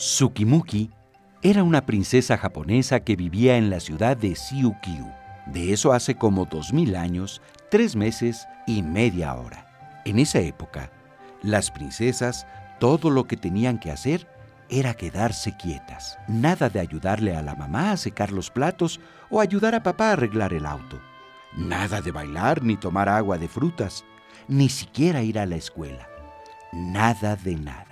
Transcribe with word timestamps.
Tsukimuki 0.00 0.90
era 1.42 1.62
una 1.62 1.84
princesa 1.84 2.38
japonesa 2.38 3.00
que 3.00 3.16
vivía 3.16 3.58
en 3.58 3.68
la 3.68 3.80
ciudad 3.80 4.16
de 4.16 4.34
Siukyu. 4.34 5.06
De 5.44 5.74
eso 5.74 5.92
hace 5.92 6.14
como 6.14 6.46
dos 6.46 6.72
mil 6.72 6.96
años, 6.96 7.42
tres 7.70 7.96
meses 7.96 8.48
y 8.66 8.82
media 8.82 9.34
hora. 9.34 10.00
En 10.06 10.18
esa 10.18 10.38
época, 10.38 10.90
las 11.42 11.70
princesas 11.70 12.46
todo 12.78 13.10
lo 13.10 13.26
que 13.26 13.36
tenían 13.36 13.78
que 13.78 13.90
hacer 13.90 14.26
era 14.70 14.94
quedarse 14.94 15.54
quietas. 15.58 16.18
Nada 16.28 16.70
de 16.70 16.80
ayudarle 16.80 17.36
a 17.36 17.42
la 17.42 17.54
mamá 17.54 17.92
a 17.92 17.98
secar 17.98 18.32
los 18.32 18.50
platos 18.50 19.00
o 19.28 19.38
ayudar 19.42 19.74
a 19.74 19.82
papá 19.82 20.08
a 20.08 20.12
arreglar 20.12 20.54
el 20.54 20.64
auto. 20.64 20.98
Nada 21.54 22.00
de 22.00 22.10
bailar 22.10 22.62
ni 22.62 22.78
tomar 22.78 23.10
agua 23.10 23.36
de 23.36 23.48
frutas, 23.48 24.06
ni 24.48 24.70
siquiera 24.70 25.20
ir 25.20 25.38
a 25.38 25.44
la 25.44 25.56
escuela. 25.56 26.08
Nada 26.72 27.36
de 27.36 27.56
nada. 27.56 27.89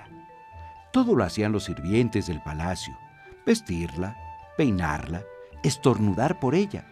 Todo 0.92 1.14
lo 1.14 1.24
hacían 1.24 1.52
los 1.52 1.64
sirvientes 1.64 2.26
del 2.26 2.42
palacio. 2.42 2.96
Vestirla, 3.44 4.16
peinarla, 4.56 5.22
estornudar 5.62 6.40
por 6.40 6.54
ella. 6.54 6.86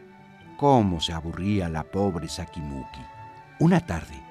Cómo 0.56 1.00
se 1.00 1.12
aburría 1.12 1.68
la 1.68 1.84
pobre 1.84 2.28
Sakimuki. 2.28 3.00
Una 3.58 3.80
tarde, 3.80 4.22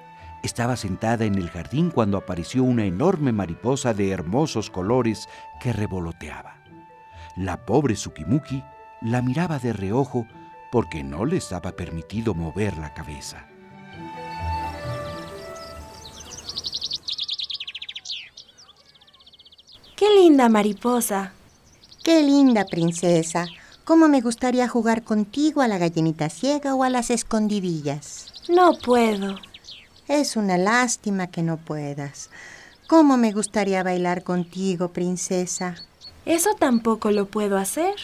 estaba 0.44 0.76
sentada 0.76 1.26
en 1.26 1.36
el 1.36 1.50
jardín 1.50 1.90
cuando 1.90 2.18
apareció 2.18 2.64
una 2.64 2.86
enorme 2.86 3.32
mariposa 3.32 3.94
de 3.96 4.12
hermosos 4.12 4.70
colores 4.70 5.28
que 5.60 5.74
revoloteaba. 5.74 6.58
La 7.36 7.66
pobre 7.66 7.96
Sukimuki 7.96 8.64
la 9.02 9.22
miraba 9.22 9.60
de 9.60 9.74
reojo 9.74 10.28
porque 10.72 11.04
no 11.04 11.26
le 11.26 11.38
estaba 11.38 11.72
permitido 11.72 12.34
mover 12.34 12.78
la 12.78 12.94
cabeza. 12.94 13.48
¡Qué 20.06 20.22
linda 20.22 20.50
mariposa! 20.50 21.34
¡Qué 22.04 22.22
linda 22.22 22.66
princesa! 22.66 23.48
¿Cómo 23.86 24.08
me 24.08 24.22
gustaría 24.22 24.68
jugar 24.68 25.04
contigo 25.04 25.62
a 25.62 25.68
la 25.68 25.80
gallinita 25.80 26.30
ciega 26.30 26.76
o 26.76 26.84
a 26.84 26.92
las 26.92 27.10
escondidillas? 27.10 28.28
No 28.48 28.74
puedo. 28.78 29.36
Es 30.08 30.36
una 30.36 30.60
lástima 30.60 31.26
que 31.26 31.42
no 31.42 31.58
puedas. 31.58 32.30
¿Cómo 32.86 33.18
me 33.18 33.32
gustaría 33.32 33.82
bailar 33.82 34.24
contigo, 34.24 34.90
princesa? 34.90 35.74
Eso 36.28 36.52
tampoco 36.54 37.10
lo 37.10 37.26
puedo 37.26 37.58
hacer. 37.58 37.96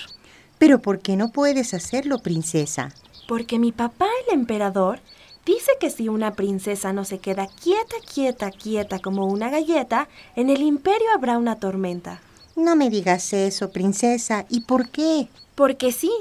¿Pero 0.58 0.82
por 0.82 1.02
qué 1.02 1.16
no 1.16 1.32
puedes 1.32 1.76
hacerlo, 1.76 2.18
princesa? 2.18 2.96
Porque 3.28 3.60
mi 3.60 3.72
papá, 3.72 4.08
el 4.28 4.40
emperador, 4.40 5.02
Dice 5.46 5.72
que 5.80 5.90
si 5.90 6.08
una 6.08 6.36
princesa 6.36 6.94
no 6.94 7.04
se 7.04 7.20
queda 7.20 7.48
quieta, 7.48 7.96
quieta, 8.14 8.52
quieta 8.52 9.00
como 9.00 9.26
una 9.26 9.50
galleta, 9.50 10.08
en 10.36 10.50
el 10.50 10.62
imperio 10.62 11.08
habrá 11.16 11.38
una 11.38 11.58
tormenta. 11.58 12.22
No 12.56 12.76
me 12.76 12.90
digas 12.90 13.34
eso, 13.34 13.72
princesa. 13.72 14.46
¿Y 14.50 14.62
por 14.62 14.90
qué? 14.90 15.30
Porque 15.56 15.92
sí. 15.92 16.12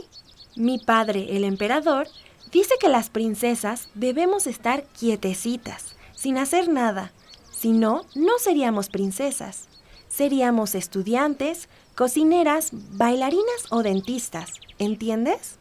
Mi 0.57 0.79
padre, 0.79 1.37
el 1.37 1.45
emperador, 1.45 2.09
dice 2.51 2.75
que 2.81 2.89
las 2.89 3.11
princesas 3.11 3.89
debemos 3.95 4.47
estar 4.47 4.85
quietecitas, 4.99 5.95
sin 6.15 6.39
hacer 6.39 6.69
nada. 6.69 7.13
Si 7.53 7.73
no, 7.73 8.03
no 8.15 8.39
seríamos 8.39 8.89
princesas. 8.89 9.69
Seríamos 10.09 10.75
estudiantes, 10.75 11.69
cocineras, 11.95 12.71
bailarinas 12.73 13.67
o 13.71 13.83
dentistas. 13.83 14.55
¿Entiendes? 14.79 15.60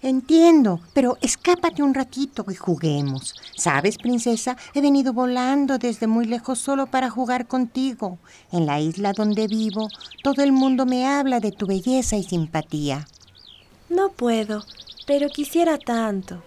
Entiendo, 0.00 0.80
pero 0.94 1.18
escápate 1.22 1.82
un 1.82 1.92
ratito 1.92 2.44
y 2.48 2.54
juguemos. 2.54 3.34
Sabes, 3.56 3.98
princesa, 3.98 4.56
he 4.72 4.80
venido 4.80 5.12
volando 5.12 5.76
desde 5.78 6.06
muy 6.06 6.24
lejos 6.24 6.60
solo 6.60 6.86
para 6.86 7.10
jugar 7.10 7.48
contigo. 7.48 8.18
En 8.52 8.64
la 8.66 8.78
isla 8.78 9.12
donde 9.12 9.48
vivo, 9.48 9.88
todo 10.22 10.42
el 10.44 10.52
mundo 10.52 10.86
me 10.86 11.04
habla 11.04 11.40
de 11.40 11.50
tu 11.50 11.66
belleza 11.66 12.16
y 12.16 12.22
simpatía. 12.22 13.08
No 13.88 14.10
puedo, 14.10 14.62
pero 15.04 15.28
quisiera 15.30 15.78
tanto. 15.78 16.44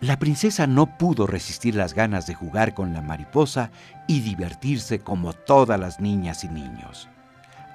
La 0.00 0.18
princesa 0.18 0.66
no 0.66 0.96
pudo 0.96 1.26
resistir 1.26 1.74
las 1.74 1.92
ganas 1.92 2.26
de 2.26 2.34
jugar 2.34 2.72
con 2.72 2.94
la 2.94 3.02
mariposa 3.02 3.70
y 4.06 4.20
divertirse 4.20 5.00
como 5.00 5.34
todas 5.34 5.78
las 5.78 6.00
niñas 6.00 6.44
y 6.44 6.48
niños. 6.48 7.08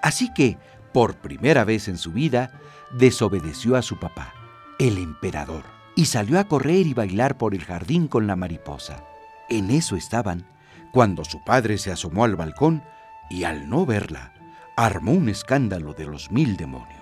Así 0.01 0.34
que, 0.34 0.57
por 0.94 1.16
primera 1.16 1.63
vez 1.63 1.88
en 1.88 1.97
su 1.97 2.12
vida, 2.12 2.51
desobedeció 2.91 3.75
a 3.75 3.81
su 3.81 4.00
papá, 4.00 4.34
el 4.79 4.97
emperador, 4.97 5.63
y 5.95 6.06
salió 6.06 6.39
a 6.39 6.45
correr 6.45 6.88
y 6.88 6.94
bailar 6.94 7.38
por 7.38 7.53
el 7.53 7.63
jardín 7.63 8.07
con 8.07 8.28
la 8.28 8.35
mariposa. 8.35 9.03
En 9.50 9.69
eso 9.69 9.95
estaban, 9.95 10.45
cuando 10.91 11.23
su 11.23 11.44
padre 11.44 11.78
se 11.78 11.91
asomó 11.91 12.23
al 12.23 12.35
balcón 12.35 12.84
y 13.29 13.44
al 13.44 13.69
no 13.69 13.85
verla, 13.85 14.34
armó 14.75 15.11
un 15.11 15.29
escándalo 15.29 15.94
de 15.94 16.06
los 16.06 16.31
mil 16.31 16.57
demonios. 16.57 17.01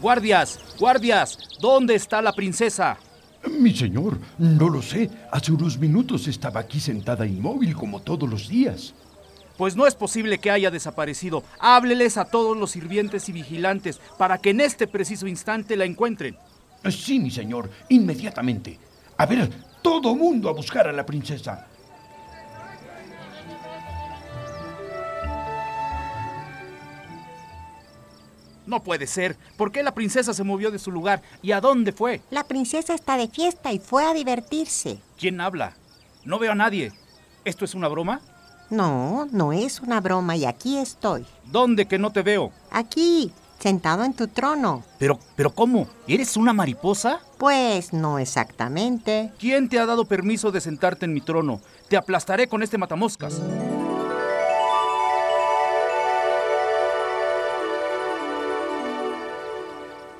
¡Guardias! 0.00 0.58
¡Guardias! 0.78 1.38
¿Dónde 1.60 1.94
está 1.94 2.20
la 2.20 2.32
princesa? 2.32 2.98
Mi 3.58 3.74
señor, 3.74 4.18
no 4.38 4.68
lo 4.68 4.82
sé. 4.82 5.10
Hace 5.30 5.52
unos 5.52 5.78
minutos 5.78 6.26
estaba 6.28 6.60
aquí 6.60 6.80
sentada 6.80 7.26
inmóvil 7.26 7.74
como 7.74 8.00
todos 8.00 8.28
los 8.28 8.48
días. 8.48 8.94
Pues 9.56 9.74
no 9.74 9.86
es 9.86 9.94
posible 9.94 10.38
que 10.38 10.50
haya 10.50 10.70
desaparecido. 10.70 11.42
Hábleles 11.58 12.16
a 12.18 12.26
todos 12.26 12.56
los 12.56 12.72
sirvientes 12.72 13.28
y 13.28 13.32
vigilantes 13.32 14.00
para 14.18 14.38
que 14.38 14.50
en 14.50 14.60
este 14.60 14.86
preciso 14.86 15.26
instante 15.26 15.76
la 15.76 15.84
encuentren. 15.84 16.36
Sí, 16.90 17.18
mi 17.18 17.30
señor, 17.30 17.70
inmediatamente. 17.88 18.78
A 19.16 19.26
ver, 19.26 19.50
todo 19.82 20.14
mundo 20.14 20.48
a 20.48 20.52
buscar 20.52 20.86
a 20.88 20.92
la 20.92 21.06
princesa. 21.06 21.66
No 28.66 28.82
puede 28.82 29.06
ser. 29.06 29.36
¿Por 29.56 29.70
qué 29.70 29.82
la 29.82 29.94
princesa 29.94 30.34
se 30.34 30.42
movió 30.42 30.70
de 30.70 30.80
su 30.80 30.90
lugar? 30.90 31.22
¿Y 31.40 31.52
a 31.52 31.60
dónde 31.60 31.92
fue? 31.92 32.20
La 32.30 32.44
princesa 32.44 32.94
está 32.94 33.16
de 33.16 33.28
fiesta 33.28 33.72
y 33.72 33.78
fue 33.78 34.04
a 34.04 34.12
divertirse. 34.12 34.98
¿Quién 35.16 35.40
habla? 35.40 35.76
No 36.24 36.38
veo 36.38 36.52
a 36.52 36.56
nadie. 36.56 36.92
¿Esto 37.44 37.64
es 37.64 37.74
una 37.74 37.86
broma? 37.86 38.20
No, 38.68 39.28
no 39.30 39.52
es 39.52 39.80
una 39.80 40.00
broma 40.00 40.34
y 40.36 40.44
aquí 40.44 40.78
estoy. 40.78 41.24
¿Dónde 41.44 41.86
que 41.86 41.98
no 41.98 42.10
te 42.10 42.22
veo? 42.22 42.50
Aquí, 42.70 43.30
sentado 43.60 44.02
en 44.04 44.12
tu 44.12 44.26
trono. 44.26 44.82
Pero, 44.98 45.20
pero 45.36 45.54
¿cómo? 45.54 45.86
¿Eres 46.08 46.36
una 46.36 46.52
mariposa? 46.52 47.20
Pues 47.38 47.92
no 47.92 48.18
exactamente. 48.18 49.32
¿Quién 49.38 49.68
te 49.68 49.78
ha 49.78 49.86
dado 49.86 50.04
permiso 50.06 50.50
de 50.50 50.60
sentarte 50.60 51.04
en 51.04 51.14
mi 51.14 51.20
trono? 51.20 51.60
Te 51.88 51.96
aplastaré 51.96 52.48
con 52.48 52.64
este 52.64 52.76
matamoscas. 52.76 53.40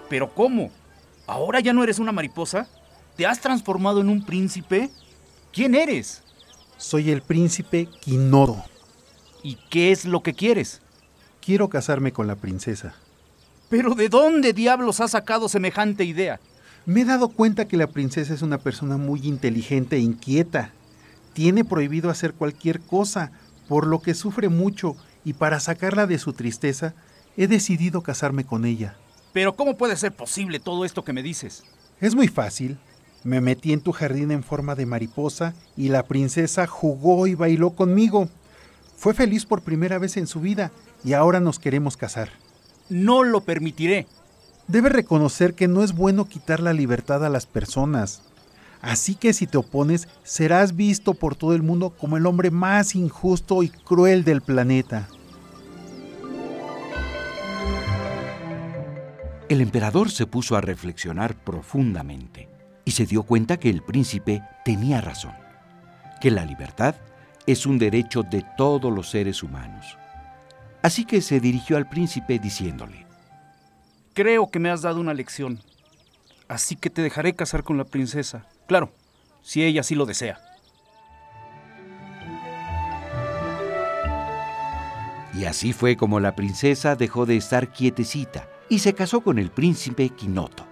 ¿Pero 0.08 0.32
cómo? 0.32 0.70
¿Ahora 1.26 1.58
ya 1.58 1.72
no 1.72 1.82
eres 1.82 1.98
una 1.98 2.12
mariposa? 2.12 2.68
¿Te 3.16 3.26
has 3.26 3.40
transformado 3.40 4.00
en 4.00 4.08
un 4.08 4.24
príncipe? 4.24 4.90
¿Quién 5.52 5.74
eres? 5.74 6.22
Soy 6.78 7.10
el 7.10 7.22
príncipe 7.22 7.88
Quinoro. 8.00 8.62
¿Y 9.42 9.56
qué 9.70 9.92
es 9.92 10.04
lo 10.04 10.22
que 10.22 10.34
quieres? 10.34 10.82
Quiero 11.40 11.68
casarme 11.68 12.12
con 12.12 12.26
la 12.26 12.36
princesa. 12.36 12.94
¿Pero 13.70 13.94
de 13.94 14.08
dónde 14.08 14.52
diablos 14.52 15.00
has 15.00 15.12
sacado 15.12 15.48
semejante 15.48 16.04
idea? 16.04 16.38
Me 16.84 17.00
he 17.00 17.04
dado 17.04 17.28
cuenta 17.28 17.66
que 17.66 17.76
la 17.76 17.86
princesa 17.86 18.34
es 18.34 18.42
una 18.42 18.58
persona 18.58 18.98
muy 18.98 19.26
inteligente 19.26 19.96
e 19.96 20.00
inquieta. 20.00 20.70
Tiene 21.32 21.64
prohibido 21.64 22.10
hacer 22.10 22.34
cualquier 22.34 22.80
cosa, 22.80 23.32
por 23.68 23.86
lo 23.86 24.00
que 24.00 24.14
sufre 24.14 24.48
mucho, 24.48 24.96
y 25.24 25.32
para 25.32 25.60
sacarla 25.60 26.06
de 26.06 26.18
su 26.18 26.32
tristeza, 26.34 26.94
he 27.36 27.46
decidido 27.46 28.02
casarme 28.02 28.44
con 28.44 28.64
ella. 28.64 28.96
Pero 29.32 29.56
¿cómo 29.56 29.76
puede 29.76 29.96
ser 29.96 30.12
posible 30.12 30.60
todo 30.60 30.84
esto 30.84 31.04
que 31.04 31.12
me 31.12 31.22
dices? 31.22 31.64
Es 32.00 32.14
muy 32.14 32.28
fácil. 32.28 32.78
Me 33.26 33.40
metí 33.40 33.72
en 33.72 33.80
tu 33.80 33.90
jardín 33.90 34.30
en 34.30 34.44
forma 34.44 34.76
de 34.76 34.86
mariposa 34.86 35.52
y 35.76 35.88
la 35.88 36.04
princesa 36.04 36.68
jugó 36.68 37.26
y 37.26 37.34
bailó 37.34 37.70
conmigo. 37.70 38.28
Fue 38.96 39.14
feliz 39.14 39.44
por 39.44 39.62
primera 39.62 39.98
vez 39.98 40.16
en 40.16 40.28
su 40.28 40.38
vida 40.40 40.70
y 41.02 41.14
ahora 41.14 41.40
nos 41.40 41.58
queremos 41.58 41.96
casar. 41.96 42.28
No 42.88 43.24
lo 43.24 43.40
permitiré. 43.40 44.06
Debe 44.68 44.90
reconocer 44.90 45.54
que 45.54 45.66
no 45.66 45.82
es 45.82 45.92
bueno 45.92 46.28
quitar 46.28 46.60
la 46.60 46.72
libertad 46.72 47.24
a 47.24 47.28
las 47.28 47.46
personas. 47.46 48.22
Así 48.80 49.16
que 49.16 49.32
si 49.32 49.48
te 49.48 49.58
opones, 49.58 50.06
serás 50.22 50.76
visto 50.76 51.12
por 51.12 51.34
todo 51.34 51.52
el 51.52 51.64
mundo 51.64 51.90
como 51.90 52.16
el 52.16 52.26
hombre 52.26 52.52
más 52.52 52.94
injusto 52.94 53.64
y 53.64 53.70
cruel 53.70 54.22
del 54.22 54.40
planeta. 54.40 55.08
El 59.48 59.60
emperador 59.60 60.12
se 60.12 60.26
puso 60.26 60.54
a 60.54 60.60
reflexionar 60.60 61.34
profundamente 61.34 62.55
y 62.86 62.92
se 62.92 63.04
dio 63.04 63.24
cuenta 63.24 63.58
que 63.58 63.68
el 63.68 63.82
príncipe 63.82 64.42
tenía 64.64 65.00
razón, 65.02 65.34
que 66.20 66.30
la 66.30 66.44
libertad 66.46 66.94
es 67.44 67.66
un 67.66 67.78
derecho 67.78 68.22
de 68.22 68.46
todos 68.56 68.92
los 68.92 69.10
seres 69.10 69.42
humanos. 69.42 69.98
Así 70.82 71.04
que 71.04 71.20
se 71.20 71.40
dirigió 71.40 71.76
al 71.76 71.88
príncipe 71.88 72.38
diciéndole, 72.38 73.04
Creo 74.14 74.50
que 74.50 74.60
me 74.60 74.70
has 74.70 74.82
dado 74.82 75.00
una 75.00 75.14
lección, 75.14 75.60
así 76.48 76.76
que 76.76 76.88
te 76.88 77.02
dejaré 77.02 77.34
casar 77.34 77.64
con 77.64 77.76
la 77.76 77.84
princesa, 77.84 78.46
claro, 78.68 78.92
si 79.42 79.64
ella 79.64 79.82
sí 79.82 79.96
lo 79.96 80.06
desea. 80.06 80.38
Y 85.34 85.44
así 85.44 85.72
fue 85.72 85.96
como 85.96 86.20
la 86.20 86.36
princesa 86.36 86.94
dejó 86.94 87.26
de 87.26 87.36
estar 87.36 87.72
quietecita 87.72 88.48
y 88.70 88.78
se 88.78 88.94
casó 88.94 89.20
con 89.20 89.38
el 89.38 89.50
príncipe 89.50 90.08
Quinoto. 90.10 90.64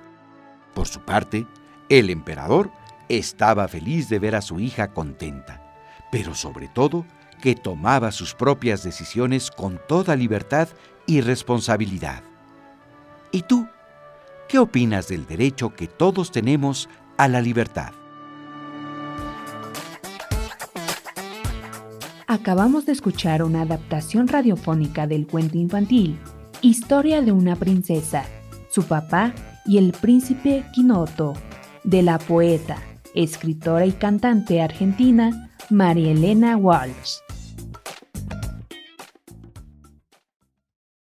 Por 0.75 0.89
su 0.89 1.01
parte, 1.01 1.47
el 1.89 2.11
emperador 2.11 2.71
estaba 3.09 3.69
feliz 3.69 4.09
de 4.09 4.19
ver 4.19 4.35
a 4.35 4.43
su 4.43 4.61
hija 4.61 4.93
contenta, 4.93 5.63
pero 6.11 6.35
sobre 6.35 6.69
todo 6.69 7.05
que 7.41 7.55
tomaba 7.55 8.13
sus 8.13 8.35
propias 8.35 8.83
decisiones 8.83 9.51
con 9.51 9.81
toda 9.87 10.17
libertad 10.17 10.69
y 11.07 11.21
responsabilidad. 11.21 12.23
¿Y 13.31 13.43
tú? 13.43 13.69
¿Qué 14.49 14.59
opinas 14.59 15.09
del 15.09 15.27
derecho 15.27 15.75
que 15.75 15.87
todos 15.87 16.31
tenemos 16.31 16.89
a 17.17 17.29
la 17.29 17.41
libertad? 17.41 17.93
Acabamos 22.27 22.87
de 22.87 22.93
escuchar 22.93 23.43
una 23.43 23.63
adaptación 23.63 24.29
radiofónica 24.29 25.07
del 25.07 25.27
cuento 25.27 25.59
infantil 25.59 26.19
Historia 26.65 27.21
de 27.21 27.31
una 27.31 27.57
princesa, 27.57 28.25
su 28.71 28.85
papá 28.85 29.35
y 29.67 29.77
el 29.77 29.93
príncipe 29.93 30.65
Quinoto, 30.73 31.35
de 31.85 32.03
la 32.03 32.19
poeta, 32.19 32.79
escritora 33.15 33.87
y 33.87 33.93
cantante 33.93 34.61
argentina 34.61 35.51
María 35.71 36.13
Elena 36.13 36.57
Walsh. 36.57 37.19